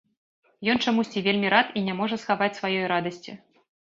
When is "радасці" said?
2.93-3.37